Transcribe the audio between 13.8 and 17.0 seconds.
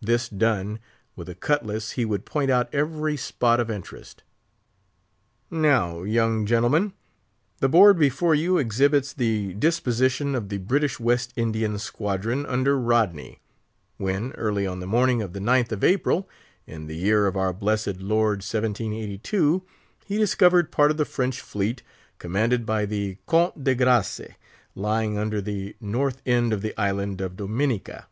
when, early on the morning of the 9th of April, in the